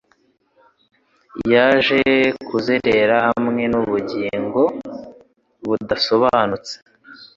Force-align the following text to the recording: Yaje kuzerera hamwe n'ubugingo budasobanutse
Yaje 1.53 1.99
kuzerera 2.47 3.15
hamwe 3.27 3.63
n'ubugingo 3.71 4.61
budasobanutse 5.65 6.73